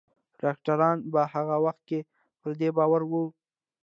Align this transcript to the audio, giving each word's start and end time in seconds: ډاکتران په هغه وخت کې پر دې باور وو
ډاکتران 0.41 0.97
په 1.13 1.21
هغه 1.33 1.55
وخت 1.65 1.81
کې 1.89 1.99
پر 2.41 2.51
دې 2.59 2.69
باور 2.77 3.01
وو 3.09 3.23